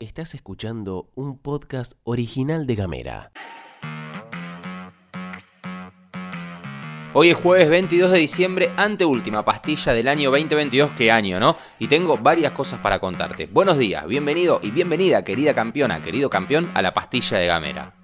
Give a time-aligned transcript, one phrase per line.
[0.00, 3.32] Estás escuchando un podcast original de Gamera.
[7.14, 11.56] Hoy es jueves 22 de diciembre, anteúltima pastilla del año 2022, qué año, ¿no?
[11.78, 13.46] Y tengo varias cosas para contarte.
[13.46, 18.01] Buenos días, bienvenido y bienvenida, querida campeona, querido campeón, a la pastilla de Gamera.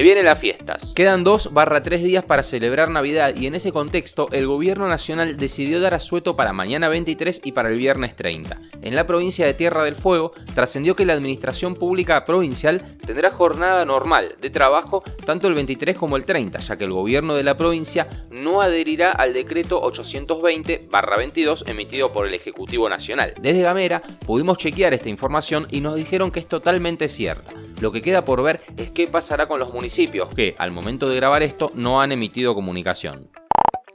[0.00, 0.94] Se vienen las fiestas.
[0.94, 5.36] Quedan dos barra tres días para celebrar Navidad y en ese contexto el gobierno nacional
[5.36, 8.62] decidió dar asueto para mañana 23 y para el viernes 30.
[8.80, 13.84] En la provincia de Tierra del Fuego trascendió que la administración pública provincial tendrá jornada
[13.84, 17.58] normal de trabajo tanto el 23 como el 30, ya que el gobierno de la
[17.58, 23.34] provincia no adherirá al decreto 820 barra 22 emitido por el Ejecutivo Nacional.
[23.38, 27.52] Desde Gamera pudimos chequear esta información y nos dijeron que es totalmente cierta.
[27.82, 29.89] Lo que queda por ver es qué pasará con los municipios
[30.36, 33.28] que, al momento de grabar esto, no han emitido comunicación.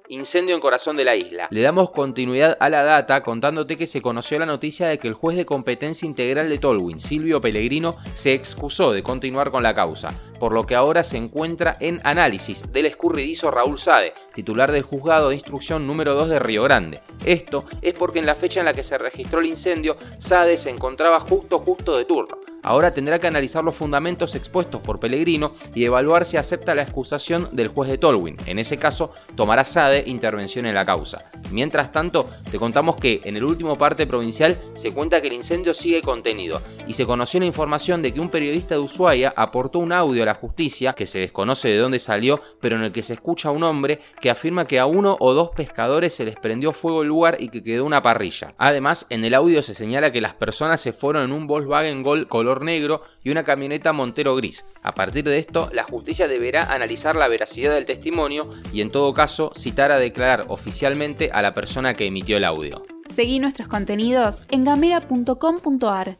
[0.10, 1.48] Incendio en corazón de la isla.
[1.50, 5.16] Le damos continuidad a la data contándote que se conoció la noticia de que el
[5.16, 10.10] juez de competencia integral de Tolwyn, Silvio Pellegrino, se excusó de continuar con la causa,
[10.40, 15.30] por lo que ahora se encuentra en análisis del escurridizo Raúl Sade, titular del juzgado
[15.30, 17.00] de instrucción número 2 de Río Grande.
[17.26, 20.70] Esto es porque en la fecha en la que se registró el incendio, Sade se
[20.70, 25.86] encontraba justo justo de turno Ahora tendrá que analizar los fundamentos expuestos por Pellegrino y
[25.86, 28.38] evaluar si acepta la excusación del juez de Tolwyn.
[28.48, 31.30] En ese caso, tomará SADE intervención en la causa.
[31.52, 35.76] Mientras tanto, te contamos que en el último parte provincial se cuenta que el incendio
[35.76, 39.92] sigue contenido y se conoció la información de que un periodista de Ushuaia aportó un
[39.92, 43.14] audio a la justicia que se desconoce de dónde salió, pero en el que se
[43.14, 46.72] escucha a un hombre que afirma que a uno o dos pescadores se les prendió
[46.72, 48.56] fuego el lugar y que quedó una parrilla.
[48.58, 52.28] Además, en el audio se señala que las personas se fueron en un Volkswagen Gol
[52.28, 54.66] color negro y una camioneta Montero gris.
[54.84, 59.14] A partir de esto, la justicia deberá analizar la veracidad del testimonio y en todo
[59.14, 62.84] caso citar a declarar oficialmente a la persona que emitió el audio.
[63.06, 66.18] Seguí nuestros contenidos en gamera.com.ar.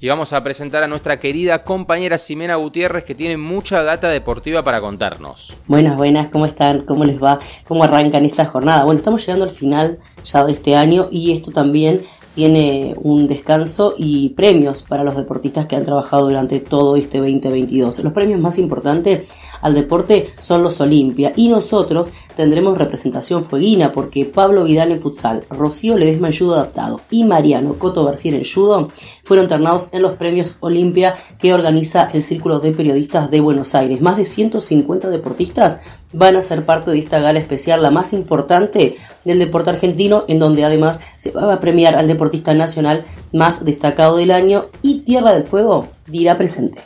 [0.00, 4.62] Y vamos a presentar a nuestra querida compañera Ximena Gutiérrez que tiene mucha data deportiva
[4.62, 5.56] para contarnos.
[5.66, 6.82] Buenas, buenas, ¿cómo están?
[6.82, 7.40] ¿Cómo les va?
[7.66, 8.84] ¿Cómo arrancan esta jornada?
[8.84, 12.02] Bueno, estamos llegando al final ya de este año y esto también
[12.38, 17.98] tiene un descanso y premios para los deportistas que han trabajado durante todo este 2022.
[18.04, 19.28] Los premios más importantes
[19.60, 25.44] al deporte son los Olimpia y nosotros tendremos representación fueguina porque Pablo Vidal en futsal,
[25.50, 28.90] Rocío Ledesma en judo adaptado y Mariano Coto García en judo
[29.24, 34.00] fueron internados en los premios Olimpia que organiza el Círculo de Periodistas de Buenos Aires.
[34.00, 35.80] Más de 150 deportistas
[36.12, 40.38] van a ser parte de esta gala especial, la más importante del deporte argentino, en
[40.38, 45.32] donde además se va a premiar al deportista nacional más destacado del año y Tierra
[45.32, 46.82] del Fuego dirá presente.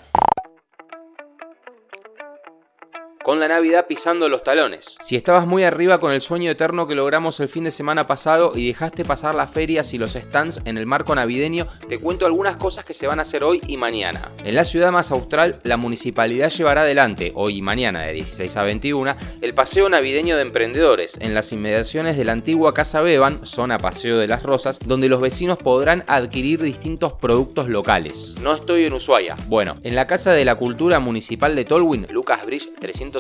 [3.22, 4.97] Con la Navidad pisando los talones.
[5.00, 8.53] Si estabas muy arriba con el sueño eterno que logramos el fin de semana pasado
[8.55, 12.56] y dejaste pasar las ferias y los stands en el marco navideño, te cuento algunas
[12.56, 14.33] cosas que se van a hacer hoy y mañana.
[14.44, 18.62] En la ciudad más austral, la municipalidad llevará adelante, hoy y mañana de 16 a
[18.65, 23.78] 21, el paseo navideño de emprendedores en las inmediaciones de la antigua Casa Beban, zona
[23.78, 28.37] Paseo de las Rosas, donde los vecinos podrán adquirir distintos productos locales.
[28.41, 29.37] No estoy en Ushuaia.
[29.47, 33.12] Bueno, en la Casa de la Cultura Municipal de Tolwyn, Lucas Bridge 300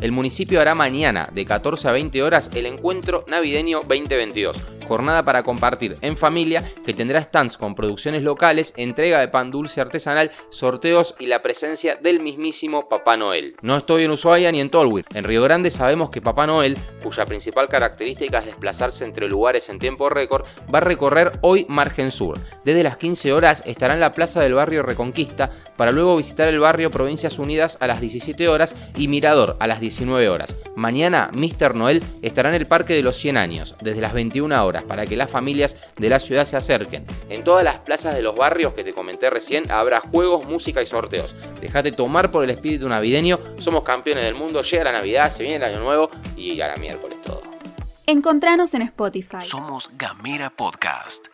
[0.00, 5.42] el municipio hará mañana de 14 a 20 horas el encuentro navideño 2022 jornada para
[5.42, 11.14] compartir en familia que tendrá stands con producciones locales, entrega de pan dulce artesanal, sorteos
[11.18, 13.56] y la presencia del mismísimo Papá Noel.
[13.62, 15.04] No estoy en Ushuaia ni en Tolwyn.
[15.14, 19.78] En Río Grande sabemos que Papá Noel, cuya principal característica es desplazarse entre lugares en
[19.78, 22.38] tiempo récord, va a recorrer hoy Margen Sur.
[22.64, 26.60] Desde las 15 horas estará en la plaza del barrio Reconquista para luego visitar el
[26.60, 30.56] barrio Provincias Unidas a las 17 horas y Mirador a las 19 horas.
[30.76, 31.74] Mañana Mr.
[31.74, 35.16] Noel estará en el Parque de los 100 años desde las 21 horas para que
[35.16, 37.06] las familias de la ciudad se acerquen.
[37.28, 40.86] En todas las plazas de los barrios que te comenté recién habrá juegos, música y
[40.86, 41.34] sorteos.
[41.60, 45.56] Dejate tomar por el espíritu navideño, somos campeones del mundo, llega la Navidad, se viene
[45.56, 47.42] el Año Nuevo y a la miércoles todo.
[48.06, 49.38] Encontranos en Spotify.
[49.40, 51.28] Somos Gamera Podcast.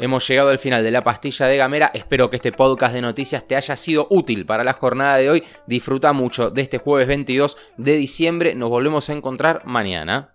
[0.00, 1.90] Hemos llegado al final de la pastilla de Gamera.
[1.92, 5.44] Espero que este podcast de noticias te haya sido útil para la jornada de hoy.
[5.66, 8.54] Disfruta mucho de este jueves 22 de diciembre.
[8.54, 10.34] Nos volvemos a encontrar mañana.